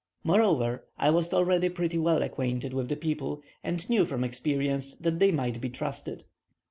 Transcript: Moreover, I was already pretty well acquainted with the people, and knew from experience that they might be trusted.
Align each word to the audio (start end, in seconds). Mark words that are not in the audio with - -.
Moreover, 0.23 0.83
I 0.97 1.11
was 1.11 1.31
already 1.31 1.69
pretty 1.69 1.99
well 1.99 2.23
acquainted 2.23 2.73
with 2.73 2.89
the 2.89 2.95
people, 2.95 3.43
and 3.63 3.87
knew 3.87 4.03
from 4.03 4.23
experience 4.23 4.95
that 4.95 5.19
they 5.19 5.29
might 5.31 5.61
be 5.61 5.69
trusted. 5.69 6.25